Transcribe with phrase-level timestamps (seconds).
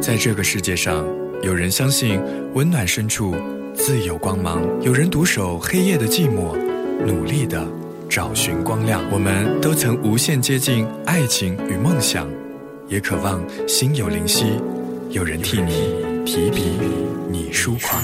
[0.00, 1.04] 在这个世界上，
[1.42, 2.18] 有人相信
[2.54, 3.36] 温暖深处
[3.74, 6.56] 自有光芒，有人独守黑夜的寂寞，
[7.04, 7.66] 努力的
[8.08, 9.02] 找寻光亮。
[9.12, 12.26] 我们都曾无限接近爱情与梦想，
[12.88, 14.58] 也渴望心有灵犀，
[15.10, 16.62] 有人替你提笔，
[17.30, 18.02] 你疏狂。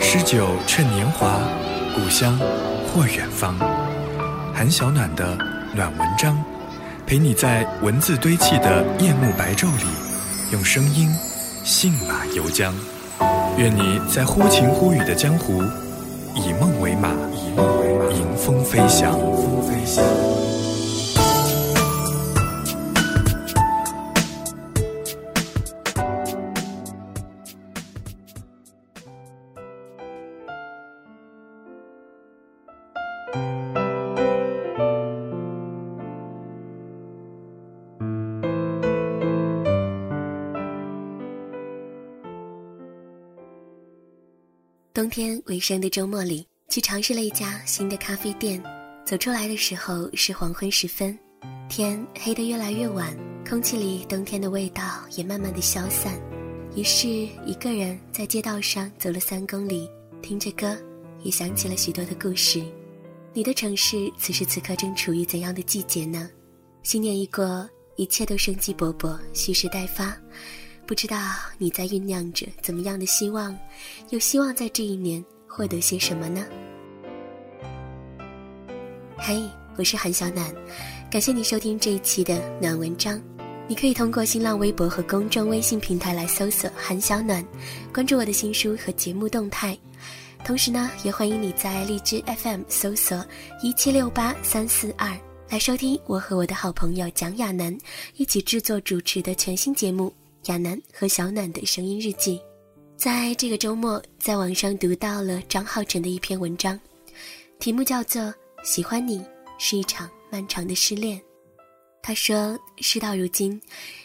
[0.00, 1.38] 诗酒趁年华，
[1.94, 2.38] 故乡
[2.88, 3.58] 或远方。
[4.54, 5.36] 韩小暖的
[5.74, 6.42] 暖文章。
[7.08, 9.84] 陪你在文字堆砌的夜幕白昼里，
[10.52, 11.08] 用声音
[11.64, 12.70] 信马由缰。
[13.56, 15.62] 愿你在忽晴忽雨的江湖，
[16.34, 17.08] 以梦为马，
[18.12, 19.18] 迎风飞翔。
[44.98, 48.60] 冬天尾声的周末里，去尝试了一家新的咖啡店。
[49.06, 51.16] 走出来的时候是黄昏时分，
[51.68, 53.16] 天黑得越来越晚，
[53.48, 56.20] 空气里冬天的味道也慢慢的消散。
[56.74, 57.08] 于是，
[57.46, 59.88] 一个人在街道上走了三公里，
[60.20, 60.76] 听着歌，
[61.22, 62.60] 也想起了许多的故事。
[63.32, 66.28] 你的城市此时此刻正处于怎样的季节呢？
[66.82, 70.20] 新年一过，一切都生机勃勃，蓄势待发。
[70.88, 71.18] 不知道
[71.58, 73.54] 你在酝酿着怎么样的希望，
[74.08, 76.46] 又希望在这一年获得些什么呢？
[79.18, 79.38] 嘿，
[79.76, 80.50] 我是韩小暖，
[81.10, 83.20] 感谢你收听这一期的暖文章。
[83.68, 87.44] 你可以通过新浪微博和公众微信平台来搜索“韩小暖”，
[87.92, 89.76] 关注我的新书和节目动态。
[90.42, 93.22] 同时呢，也欢迎你在荔枝 FM 搜索
[93.62, 95.14] “一七六八三四二”
[95.50, 97.76] 来收听我和我的好朋友蒋亚楠
[98.16, 100.10] 一起制作主持的全新节目。
[100.44, 102.40] 亚楠和小暖的声音日记，
[102.96, 106.78] 在这个周末在网上读到了张浩晨的一篇文章，
[107.58, 108.22] 题目叫做
[108.64, 109.22] 《喜欢你
[109.58, 111.18] 是一场漫长的失恋》。
[112.00, 113.60] 他说：“事到如今，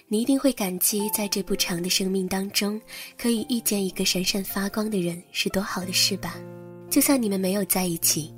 [0.08, 2.82] 你一定会感激在这不长的生命当中，
[3.18, 6.36] 可以遇见一个闪闪发光的人是多好的事吧？
[6.90, 8.34] 就算你们没有在一起，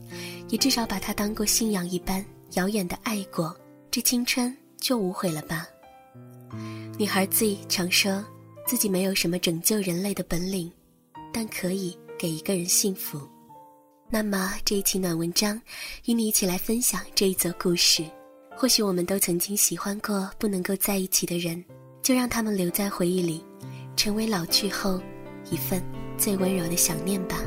[0.49, 3.55] 也至少把他当过信仰一般遥远的爱过，
[3.89, 5.65] 这青春就无悔了吧？”
[6.97, 8.23] 女孩 Z 常说，
[8.67, 10.71] 自己没有什么拯救人类的本领，
[11.33, 13.19] 但可以给一个人幸福。
[14.09, 15.59] 那么这一期暖文章，
[16.05, 18.03] 与你一起来分享这一则故事。
[18.55, 21.61] 或许我们都曾经喜欢过不能够在一起的人，
[22.01, 23.43] 就让他们留在回忆里，
[23.97, 25.01] 成为老去后
[25.51, 25.83] 一份
[26.17, 27.37] 最温柔的想念吧。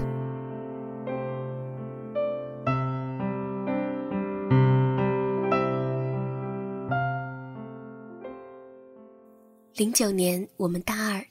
[9.78, 11.25] 零九年，我们大二，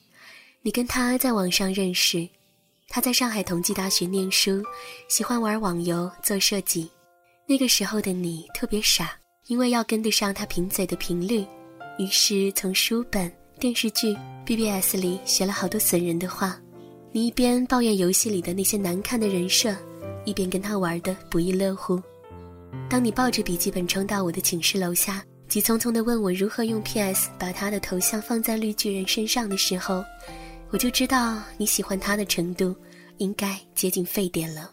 [0.61, 2.25] 你跟他在网上认识，
[2.87, 4.63] 他在上海同济大学念书，
[5.09, 6.89] 喜欢玩网游、做设计。
[7.45, 11.45] 那个时候的你特别傻，因为要跟得上他贫嘴的频率，
[11.99, 14.15] 于是从书本、电视剧、
[14.45, 16.57] BBS 里学了好多损人的话。
[17.11, 19.75] 你一边抱怨游戏里的那些难看的人设，
[20.23, 22.01] 一边跟他玩的不亦乐乎。
[22.89, 25.21] 当你抱着笔记本冲到我的寝室楼下。
[25.47, 30.03] 急匆匆地问我如何用 PS 把他的头像放在绿巨人身上的时候，
[30.71, 32.75] 我就知道你喜欢他的程度
[33.17, 34.71] 应该接近沸点了。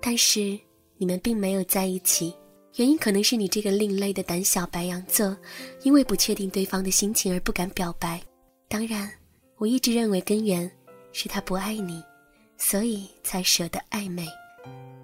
[0.00, 0.58] 但是
[0.96, 2.34] 你们并没有在一起，
[2.76, 5.36] 原因可能是你这个另类的胆小白羊座，
[5.82, 8.20] 因为不确定对方的心情而不敢表白。
[8.66, 9.10] 当然，
[9.56, 10.70] 我一直认为根源
[11.12, 12.02] 是他不爱你，
[12.56, 14.26] 所以才舍得暧昧，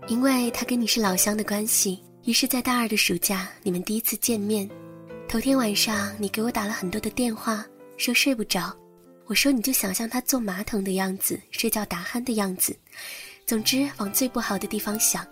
[0.09, 2.03] 因为他跟你是老乡的关系。
[2.25, 4.67] 于是，在大二的暑假，你们第一次见面。
[5.35, 8.73] 头天晚上，你给我打了很多的电话，说睡不着。
[9.27, 12.73] 我说你就想象他坐马桶的样子，睡觉打鼾的样子。
[13.45, 15.27] 总之，往最不好的地方想，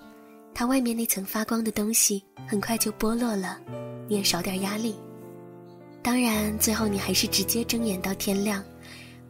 [0.52, 3.60] 他外面那层发光的东西很快就剥落了，
[4.08, 4.96] 你也少点压力。
[6.02, 8.60] 当然，最后你还是直接睁眼到天亮，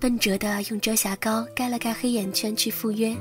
[0.01, 3.15] 笨拙的用遮瑕膏盖了盖黑眼圈去赴约。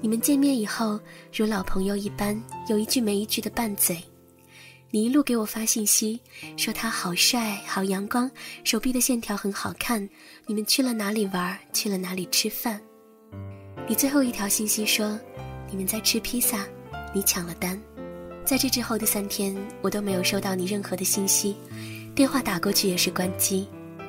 [0.00, 0.98] 你们见面以后，
[1.32, 4.02] 如老朋友一般，有一句没一句的拌嘴。
[4.94, 6.20] 你一路给我发信息，
[6.54, 8.30] 说他好帅、好阳光，
[8.62, 10.06] 手臂的线条很好看。
[10.44, 11.58] 你们去了哪里玩？
[11.72, 12.78] 去了哪里吃饭？
[13.88, 15.18] 你最后一条信息说，
[15.70, 16.66] 你们在吃披萨，
[17.14, 17.80] 你抢了单。
[18.44, 21.56] 在这之后的三天，我都没有收到你任何的信息，
[22.14, 23.66] 电话打过去也是关机。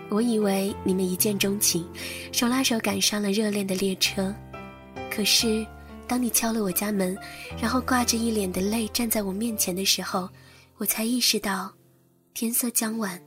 [0.10, 1.88] 我以为你们一见钟情，
[2.34, 4.36] 手拉手赶上了热恋的列车。
[5.10, 5.66] 可是，
[6.10, 7.18] 当你敲了我家门，
[7.58, 10.28] 然后挂着一脸的泪站在我面前的时候，
[10.84, 11.74] 我才意识到，
[12.34, 13.18] 天色将晚，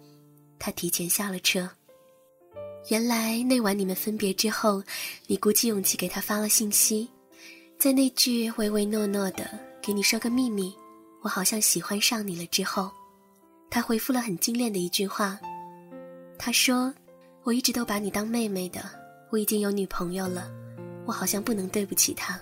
[0.58, 1.66] 他提前下了车。
[2.90, 4.82] 原来那晚你们分别之后，
[5.26, 7.08] 你鼓起勇气给他发了信息，
[7.78, 10.70] 在那句唯唯诺诺的“给你说个秘密，
[11.22, 12.90] 我好像喜欢上你了”之后，
[13.70, 15.40] 他回复了很精炼的一句话。
[16.38, 16.92] 他说
[17.42, 18.84] ：“我一直都把你当妹妹的，
[19.32, 20.52] 我已经有女朋友了，
[21.06, 22.38] 我好像不能对不起她。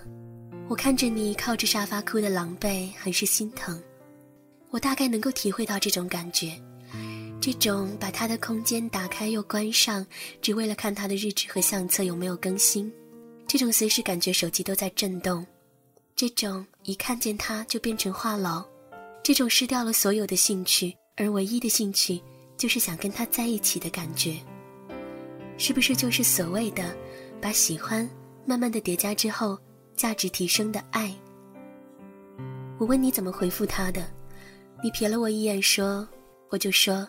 [0.67, 3.81] 我看着你靠着沙发哭的狼狈，很是心疼。
[4.75, 6.51] 我大概能够体会到这种感觉。”
[7.39, 10.05] 这种把他的空间打开又关上，
[10.41, 12.91] 只为了看他的日志和相册有没有更新；
[13.47, 15.45] 这种随时感觉手机都在震动；
[16.13, 18.65] 这种一看见他就变成话痨；
[19.23, 22.21] 这种失掉了所有的兴趣，而唯一的兴趣
[22.57, 24.35] 就是想跟他在一起的感觉，
[25.57, 26.93] 是不是就是所谓的
[27.39, 28.09] 把喜欢
[28.45, 29.57] 慢慢的叠加之后
[29.95, 31.13] 价值提升的爱？
[32.79, 34.09] 我问你怎么回复他的，
[34.83, 36.07] 你瞥了我一眼说
[36.49, 37.07] ：“我就说。”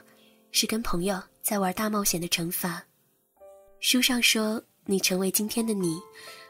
[0.53, 2.83] 是跟朋友在玩大冒险的惩罚。
[3.79, 6.01] 书上说，你成为今天的你，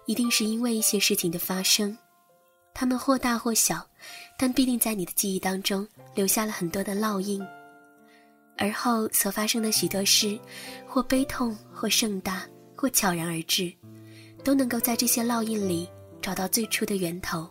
[0.04, 1.96] 一定是因为一些事情的发生，
[2.72, 3.84] 他们或大或小，
[4.38, 5.84] 但必定在你的记忆当中
[6.14, 7.44] 留下了很多的烙印。
[8.56, 10.38] 而后所发生的许多事，
[10.86, 12.46] 或悲痛，或盛大，
[12.76, 13.72] 或悄然而至，
[14.44, 15.88] 都能够在这些烙印里
[16.22, 17.50] 找到最初的源头。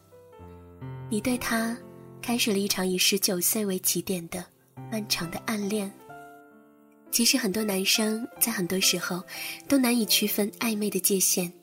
[1.10, 1.78] 你对他
[2.26, 4.44] 开始了一场以十九岁为起点的
[4.92, 5.94] 漫长的暗恋。
[7.12, 9.24] 其实很多男生在很多时候
[9.68, 11.54] 都难以区分暧昧的界限，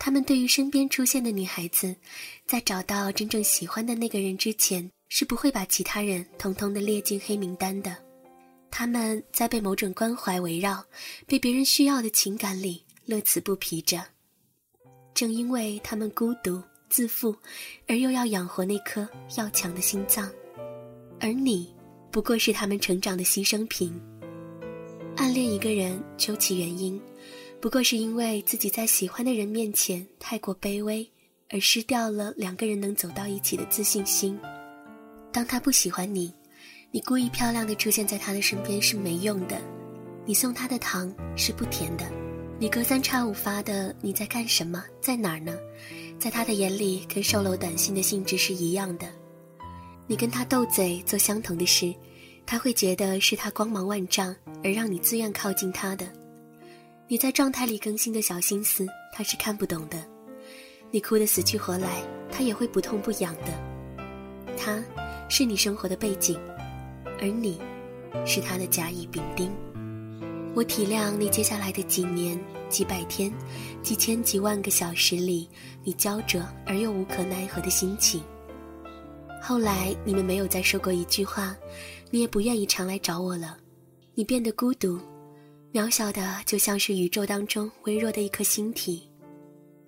[0.00, 1.94] 他们对于身边出现的女孩子，
[2.44, 7.96] 在找到真正喜欢的那个人之前，是不会把其他人统统的列进黑名单的。
[8.72, 10.84] 他们在被某种关怀围绕、
[11.28, 14.04] 被别人需要的情感里乐此不疲着。
[15.14, 16.60] 正因为他们孤独
[16.92, 17.34] 自负，
[17.88, 19.08] 而又要养活那颗
[19.38, 20.30] 要强的心脏，
[21.18, 21.74] 而你
[22.10, 23.98] 不过是他们成长的牺牲品。
[25.16, 27.00] 暗恋一个人，究其原因，
[27.62, 31.10] 不过是因为自己在喜欢的人面前太过卑微，
[31.48, 34.38] 而失掉了两个人能走到一起的自信心。
[35.32, 36.30] 当他不喜欢你，
[36.90, 39.58] 你故意漂亮的出现在他的身边是没用的，
[40.26, 42.04] 你送他的糖是不甜的，
[42.58, 45.56] 你隔三差五发的你在干什么，在哪儿呢？
[46.22, 49.08] 在他的眼里，跟售楼短信的性质是一样的。
[50.06, 51.92] 你跟他斗嘴，做相同的事。
[52.46, 54.32] 他会觉得是他光芒万丈，
[54.62, 56.06] 而让你自愿靠近他的。
[57.08, 59.98] 你在状态里更新的小心思，他是看不懂的。
[60.92, 64.54] 你哭得死去活来，他也会不痛不痒的。
[64.56, 64.80] 他，
[65.28, 66.38] 是你生活的背景，
[67.20, 67.60] 而你，
[68.24, 69.50] 是他的甲乙丙丁。
[70.54, 72.38] 我体谅你接下来的几年、
[72.72, 73.30] 几百天、
[73.82, 75.48] 几千几万个小时里，
[75.84, 78.20] 你焦灼而又无可奈何的心情。
[79.40, 81.54] 后来你们没有再说过一句话。
[82.14, 83.56] 你也不愿意常来找我了，
[84.14, 85.00] 你变得孤独、
[85.72, 89.10] 渺小的，就像是宇宙当中微弱的一颗星体。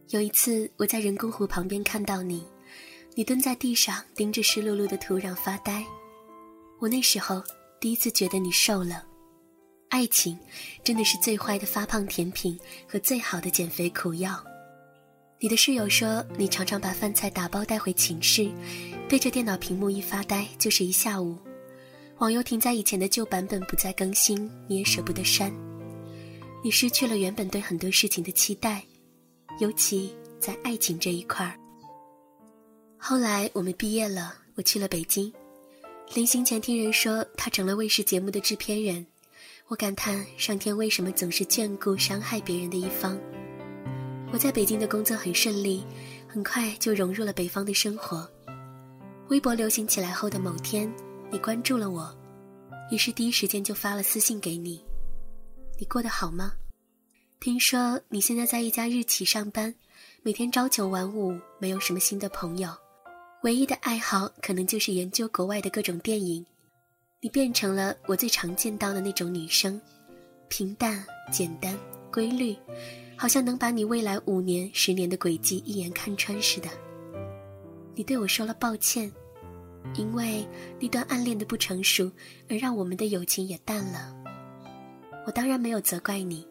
[0.09, 2.43] 有一次，我在人工湖旁边看到你，
[3.15, 5.85] 你蹲在地上盯着湿漉漉的土壤发呆。
[6.81, 7.43] 我那时候
[7.79, 9.05] 第一次觉得你瘦了。
[9.89, 10.39] 爱情
[10.83, 12.59] 真的是最坏的发胖甜品
[12.89, 14.43] 和最好的减肥苦药。
[15.41, 18.51] 你的室友说，你常常把饭菜打包带回寝室，
[19.09, 21.39] 对着电脑屏幕一发呆就是一下午。
[22.19, 25.53] 网游停在以前的旧版本不再更新，你也舍不得删。
[26.63, 28.83] 你失去了原本对很多事情的期待，
[29.61, 31.59] 尤其在爱情这一块儿。
[32.97, 35.31] 后来我们毕业了，我去了北京。
[36.15, 39.05] 临行前听人说他成了卫视节目的制片人，
[39.67, 43.19] 我感叹上天为什么总是眷顾伤害别人的一方。
[44.31, 45.83] 我在北京的工作很顺利，
[46.29, 48.31] 很快就融入了北方的生活。
[49.29, 50.93] 微博流行起来后的某天。
[51.31, 52.15] 你关注了我，
[52.93, 54.85] 于是第一时间就发了私信给你。
[55.81, 56.53] 你过得好吗？
[57.41, 59.75] 听说你现在在一家日企上班，
[60.23, 62.71] 每天朝九晚五，没有什么新的朋友，
[63.43, 66.45] 唯一的爱好可能就是研究国外的各种电影。
[67.25, 69.81] 你变成了我最常见到的那种女生，
[70.49, 71.03] 平淡、
[71.33, 71.75] 简单、
[72.13, 72.55] 规律，
[73.17, 76.69] 好像能把你未来五年、十年的轨迹一眼看穿似的。
[77.95, 79.11] 你对我说了抱歉。
[79.95, 80.47] 因为
[80.79, 82.13] 那段暗恋的不成熟，
[82.49, 84.15] 而让我们的友情也淡了。
[85.27, 86.47] 我当然没有责怪你，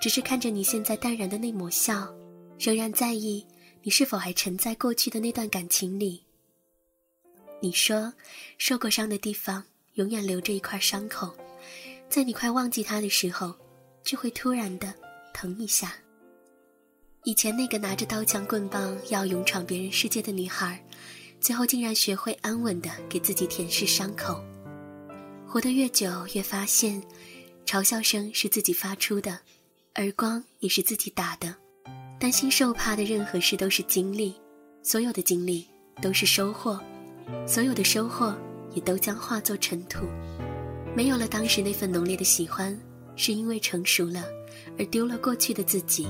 [0.00, 2.14] 只是看着你现在淡然的那抹笑，
[2.60, 3.44] 仍然在意
[3.82, 6.22] 你是否还沉在过去的那段感情里。
[7.60, 8.12] 你说，
[8.56, 9.64] 受过伤的地方
[9.96, 11.34] 永远留着一块伤口，
[12.08, 13.54] 在你快忘记他的时候，
[14.02, 14.94] 就会突然的
[15.34, 15.92] 疼一下。
[17.24, 20.82] 以前那个拿着刀枪棍棒要勇闯别人世界的女孩。
[21.38, 24.42] 最后竟然学会安稳的给自己舔舐伤口，
[25.46, 27.00] 活得越久越发现，
[27.66, 29.38] 嘲笑声是自己发出的，
[29.96, 31.54] 耳光也是自己打的。
[32.18, 34.34] 担心受怕的任何事都是经历，
[34.82, 35.68] 所有的经历
[36.00, 36.80] 都是收获，
[37.46, 38.34] 所有的收获
[38.76, 40.06] 也都将化作尘土。
[40.94, 42.78] 没有了当时那份浓烈的喜欢，
[43.16, 44.24] 是因为成熟了，
[44.78, 46.06] 而丢了过去的自己。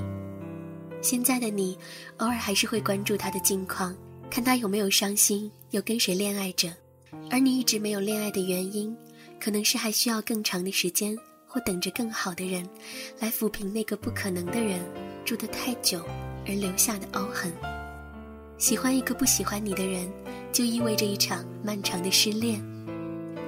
[1.00, 1.78] 现在的你，
[2.18, 3.96] 偶尔还是会关注他的近况，
[4.28, 6.68] 看他有没有伤心，又跟谁恋爱着。
[7.30, 8.96] 而你一直没有恋爱的原因，
[9.40, 12.68] 可能是还需要更长的时间，或等着更好的人，
[13.20, 14.80] 来抚平那个不可能的人
[15.24, 16.00] 住得太久
[16.46, 17.52] 而留下的凹痕。
[18.58, 20.10] 喜欢一个不喜欢你的人，
[20.52, 22.62] 就意味着一场漫长的失恋。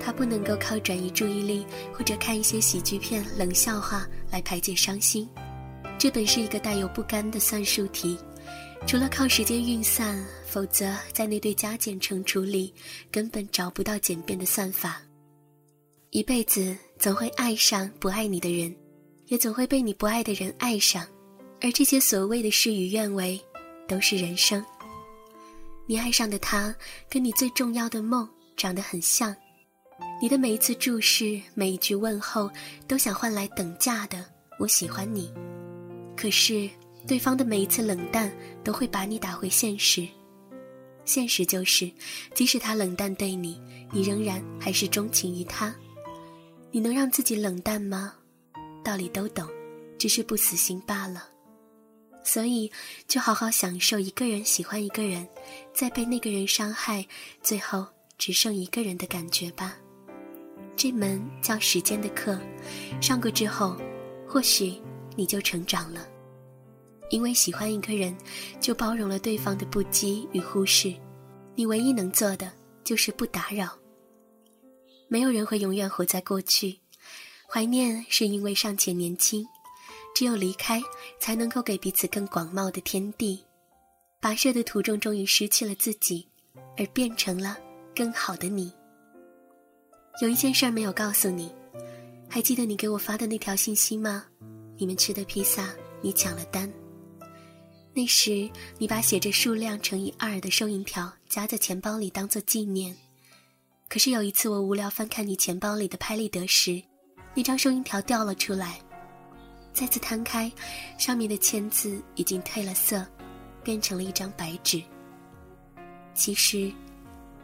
[0.01, 5.29] 他不能够靠转移注意力或者看一些喜剧片、冷笑话来排解伤心。
[5.99, 8.17] 这本是一个带有不甘的算术题，
[8.87, 12.73] 除了靠时间运算，否则在那对加减乘除里
[13.11, 15.03] 根本找不到简便的算法。
[16.11, 18.75] 一辈子总会爱上不爱你的人，
[19.27, 21.05] 也总会被你不爱的人爱上，
[21.61, 23.39] 而这些所谓的事与愿违，
[23.89, 24.65] 都是人生。
[25.91, 26.75] 你爱上的他，
[27.09, 28.29] 跟你最重要的梦
[28.59, 29.35] 长得很像，
[30.21, 32.51] 你的每一次注视，每一句问候，
[32.87, 34.23] 都想换来等价的
[34.61, 35.33] “我喜欢你”。
[36.15, 36.69] 可是，
[37.07, 38.31] 对方的每一次冷淡
[38.63, 40.07] 都会把你打回现实。
[41.07, 41.91] 现实就是，
[42.35, 43.59] 即使他冷淡对你，
[43.91, 45.75] 你仍然还是钟情于他。
[46.71, 48.13] 你能让自己冷淡吗？
[48.85, 49.49] 道理都懂，
[49.99, 51.27] 只是不死心罢了。
[52.25, 52.71] 所以，
[53.07, 55.27] 就好好享受一个人喜欢一个人，
[55.73, 57.07] 再被那个人伤害，
[57.43, 59.77] 最后只剩一个人的感觉吧。
[60.77, 62.39] 这门叫时间的课，
[63.01, 63.77] 上过之后，
[64.27, 64.81] 或许。
[65.17, 66.07] 你就成长了，
[67.11, 68.17] 因为喜欢一个人，
[68.61, 70.95] 就包容了对方的不羁与忽视。
[71.57, 72.53] 你唯一能做的
[72.85, 73.77] 就是不打扰。
[75.09, 76.79] 没有人会永远活在过去，
[77.49, 79.45] 怀念是因为尚且年轻，
[80.19, 80.83] 只有离开，
[81.21, 83.41] 才能够给彼此更广袤的天地。
[84.21, 86.27] 跋涉的途中，终于失去了自己，
[86.77, 87.57] 而变成了
[87.95, 88.73] 更好的你。
[90.21, 91.55] 有一件事儿没有告诉你，
[92.29, 94.25] 还记得你给我发的那条信息吗？
[94.77, 96.69] 你们吃的披萨，你抢了单。
[97.95, 102.93] 那时你把写着数量乘以二的收银条夹在钱包里当做纪念。
[103.89, 106.83] 可是有一次我无聊翻看你钱包里的拍立得时，
[107.37, 108.81] 那张收银条掉了出来。
[109.73, 110.51] 再次摊开，
[110.97, 113.07] 上面的签字已经褪了色，
[113.63, 114.83] 变成了一张白纸。
[116.15, 116.73] 其实，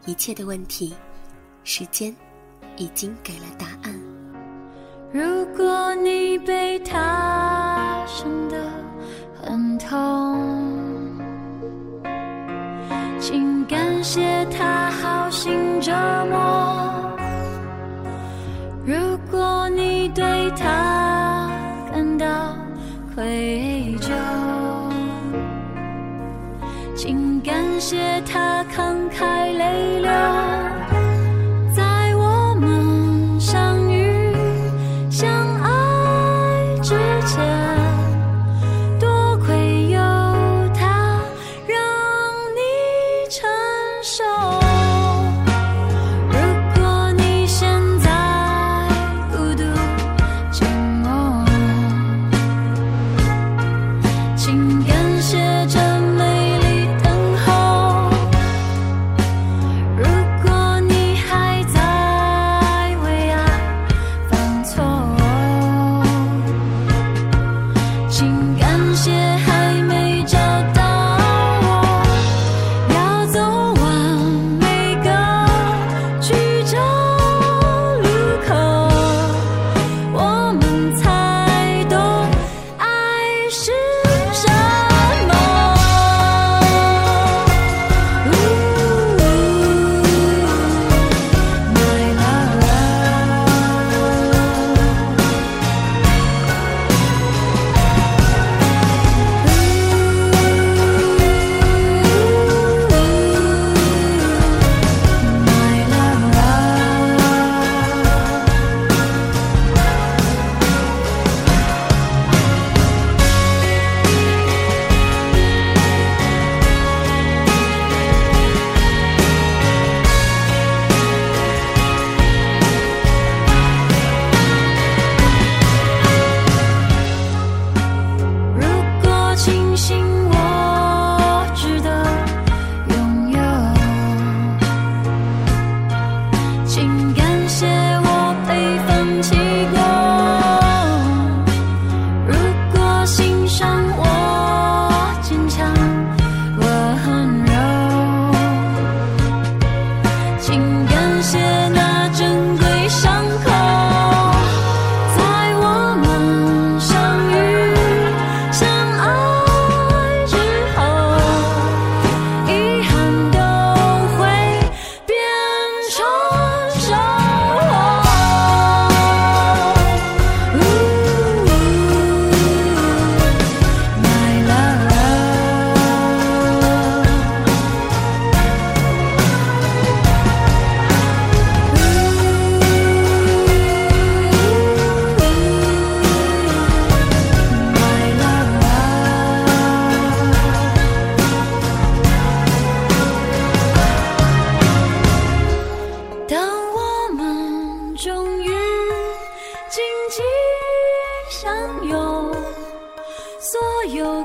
[0.05, 0.93] 一切的问题，
[1.63, 2.13] 时间
[2.75, 3.99] 已经给了答案。
[5.13, 8.69] 如果你被他伤得
[9.41, 10.43] 很痛，
[13.17, 15.93] 请感谢他好心折
[16.29, 17.17] 磨。
[18.85, 21.04] 如果你对他
[23.15, 24.11] 愧疚，
[26.97, 28.61] 请感谢他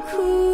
[0.00, 0.49] 哭。